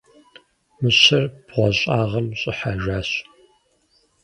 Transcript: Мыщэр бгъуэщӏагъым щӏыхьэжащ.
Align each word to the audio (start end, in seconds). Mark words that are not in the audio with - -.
Мыщэр 0.81 1.23
бгъуэщӏагъым 1.45 2.27
щӏыхьэжащ. 2.39 3.09